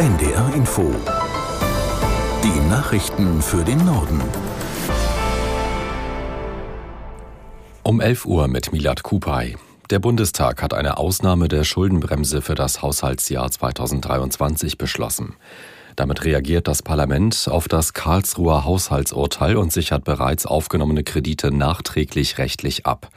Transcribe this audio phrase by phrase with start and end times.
[0.00, 0.94] NDR Info.
[2.42, 4.22] Die Nachrichten für den Norden.
[7.82, 9.58] Um 11 Uhr mit Milad Kupay.
[9.90, 15.36] Der Bundestag hat eine Ausnahme der Schuldenbremse für das Haushaltsjahr 2023 beschlossen.
[15.96, 22.86] Damit reagiert das Parlament auf das Karlsruher Haushaltsurteil und sichert bereits aufgenommene Kredite nachträglich rechtlich
[22.86, 23.10] ab.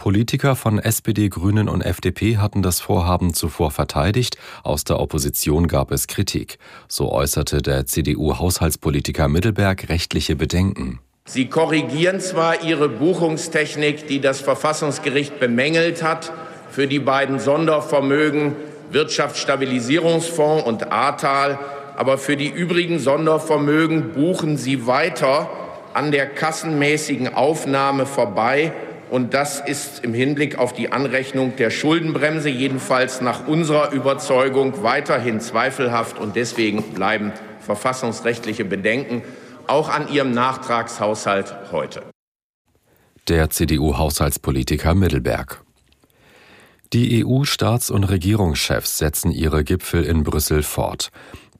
[0.00, 5.90] Politiker von SPD, Grünen und FDP hatten das Vorhaben zuvor verteidigt, aus der Opposition gab
[5.90, 6.58] es Kritik.
[6.88, 11.00] So äußerte der CDU-Haushaltspolitiker Mittelberg rechtliche Bedenken.
[11.26, 16.32] Sie korrigieren zwar Ihre Buchungstechnik, die das Verfassungsgericht bemängelt hat,
[16.70, 18.56] für die beiden Sondervermögen
[18.92, 21.58] Wirtschaftsstabilisierungsfonds und Ahrtal,
[21.94, 25.50] aber für die übrigen Sondervermögen buchen Sie weiter
[25.92, 28.72] an der kassenmäßigen Aufnahme vorbei
[29.10, 35.40] und das ist im Hinblick auf die Anrechnung der Schuldenbremse jedenfalls nach unserer Überzeugung weiterhin
[35.40, 36.18] zweifelhaft.
[36.18, 39.22] Und deswegen bleiben verfassungsrechtliche Bedenken
[39.66, 42.02] auch an Ihrem Nachtragshaushalt heute.
[43.28, 45.62] Der CDU-Haushaltspolitiker Mittelberg.
[46.92, 51.10] Die EU-Staats- und Regierungschefs setzen ihre Gipfel in Brüssel fort.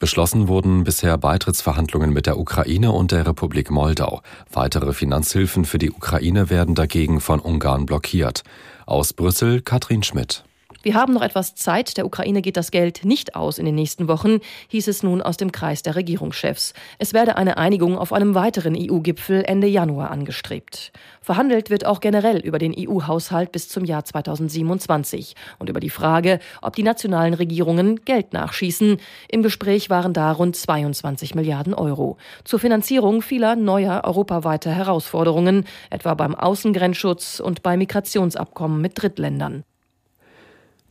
[0.00, 4.22] Beschlossen wurden bisher Beitrittsverhandlungen mit der Ukraine und der Republik Moldau.
[4.50, 8.42] Weitere Finanzhilfen für die Ukraine werden dagegen von Ungarn blockiert.
[8.86, 10.42] Aus Brüssel Katrin Schmidt.
[10.82, 14.08] Wir haben noch etwas Zeit, der Ukraine geht das Geld nicht aus in den nächsten
[14.08, 16.72] Wochen, hieß es nun aus dem Kreis der Regierungschefs.
[16.98, 20.92] Es werde eine Einigung auf einem weiteren EU-Gipfel Ende Januar angestrebt.
[21.20, 26.38] Verhandelt wird auch generell über den EU-Haushalt bis zum Jahr 2027 und über die Frage,
[26.62, 28.96] ob die nationalen Regierungen Geld nachschießen.
[29.28, 32.16] Im Gespräch waren da rund 22 Milliarden Euro.
[32.44, 39.64] Zur Finanzierung vieler neuer europaweiter Herausforderungen, etwa beim Außengrenzschutz und bei Migrationsabkommen mit Drittländern.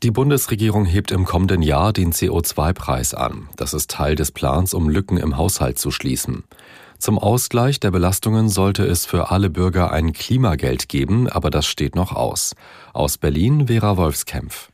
[0.02, 3.50] Die Bundesregierung hebt im kommenden Jahr den CO2-Preis an.
[3.58, 6.45] Das ist Teil des Plans, um Lücken im Haushalt zu schließen.
[6.97, 11.96] Zum Ausgleich der Belastungen sollte es für alle Bürger ein Klimageld geben, aber das steht
[11.96, 12.56] noch aus.
[12.94, 14.72] Aus Berlin Vera Wolfskämpf.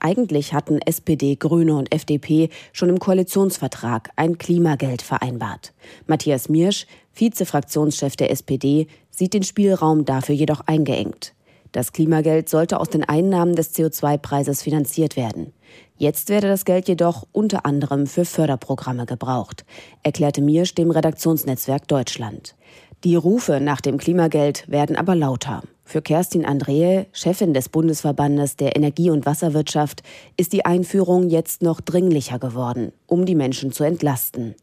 [0.00, 5.72] Eigentlich hatten SPD, Grüne und FDP schon im Koalitionsvertrag ein Klimageld vereinbart.
[6.08, 11.32] Matthias Miersch, Vizefraktionschef der SPD, sieht den Spielraum dafür jedoch eingeengt.
[11.74, 15.52] Das Klimageld sollte aus den Einnahmen des CO2-Preises finanziert werden.
[15.96, 19.64] Jetzt werde das Geld jedoch unter anderem für Förderprogramme gebraucht,
[20.04, 22.54] erklärte Mirsch dem Redaktionsnetzwerk Deutschland.
[23.02, 25.62] Die Rufe nach dem Klimageld werden aber lauter.
[25.84, 30.04] Für Kerstin Andrehe, Chefin des Bundesverbandes der Energie- und Wasserwirtschaft,
[30.36, 34.54] ist die Einführung jetzt noch dringlicher geworden, um die Menschen zu entlasten.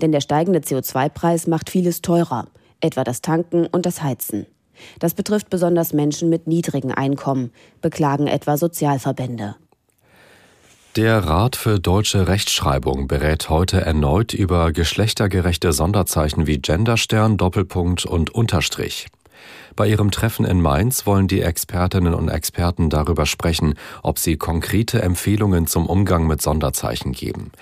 [0.00, 2.46] Denn der steigende CO2-Preis macht vieles teurer,
[2.80, 4.46] etwa das Tanken und das Heizen.
[4.98, 9.56] Das betrifft besonders Menschen mit niedrigen Einkommen, beklagen etwa Sozialverbände.
[10.96, 18.30] Der Rat für deutsche Rechtschreibung berät heute erneut über geschlechtergerechte Sonderzeichen wie Genderstern, Doppelpunkt und
[18.30, 19.06] Unterstrich.
[19.76, 25.02] Bei ihrem Treffen in Mainz wollen die Expertinnen und Experten darüber sprechen, ob sie konkrete
[25.02, 27.52] Empfehlungen zum Umgang mit Sonderzeichen geben.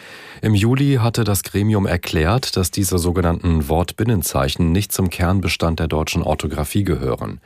[0.43, 6.23] Im Juli hatte das Gremium erklärt, dass diese sogenannten Wortbinnenzeichen nicht zum Kernbestand der deutschen
[6.23, 7.41] Orthographie gehören.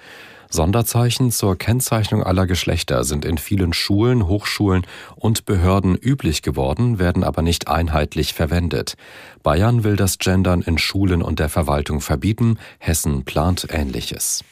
[0.53, 4.87] Sonderzeichen zur Kennzeichnung aller Geschlechter sind in vielen Schulen, Hochschulen
[5.17, 8.97] und Behörden üblich geworden, werden aber nicht einheitlich verwendet.
[9.43, 14.45] Bayern will das Gendern in Schulen und der Verwaltung verbieten, Hessen plant Ähnliches.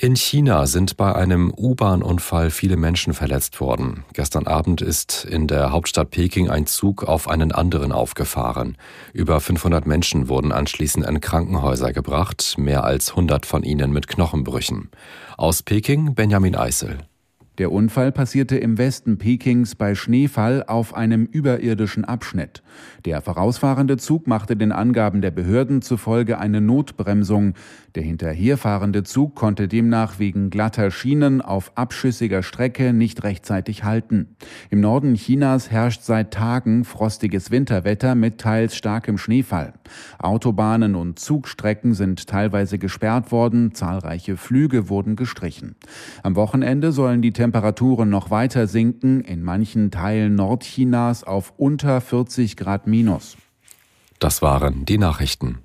[0.00, 4.04] In China sind bei einem U-Bahn-Unfall viele Menschen verletzt worden.
[4.12, 8.76] Gestern Abend ist in der Hauptstadt Peking ein Zug auf einen anderen aufgefahren.
[9.12, 14.90] Über 500 Menschen wurden anschließend in Krankenhäuser gebracht, mehr als 100 von ihnen mit Knochenbrüchen.
[15.36, 16.98] Aus Peking Benjamin Eisel.
[17.58, 22.62] Der Unfall passierte im Westen Pekings bei Schneefall auf einem überirdischen Abschnitt.
[23.04, 27.54] Der vorausfahrende Zug machte den Angaben der Behörden zufolge eine Notbremsung.
[27.96, 34.36] Der hinterherfahrende Zug konnte demnach wegen glatter Schienen auf abschüssiger Strecke nicht rechtzeitig halten.
[34.70, 39.72] Im Norden Chinas herrscht seit Tagen frostiges Winterwetter mit teils starkem Schneefall.
[40.20, 45.74] Autobahnen und Zugstrecken sind teilweise gesperrt worden, zahlreiche Flüge wurden gestrichen.
[46.22, 47.32] Am Wochenende sollen die
[48.10, 53.36] noch weiter sinken, in manchen Teilen Nordchinas auf unter 40 Grad minus.
[54.18, 55.58] Das waren die Nachrichten.